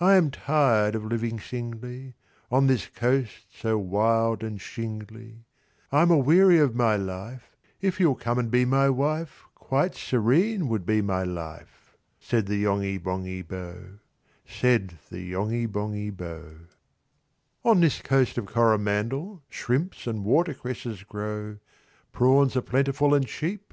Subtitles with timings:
[0.00, 2.12] "I am tired of living singly,
[2.50, 5.46] "On this coast so wild and shingly,
[5.90, 10.68] "I'm a weary of my life; "If you'll come and be my wife, "Quite serene
[10.68, 13.98] would be my life!" Said the Yonghy Bonghy Bò,
[14.44, 16.50] Said the Yonghy Bonghy Bò.
[16.60, 16.76] IV.
[17.64, 21.56] "On this Coast of Coromandel, "Shrimps and watercresses grow,
[22.12, 23.72] "Prawns are plentiful and cheap."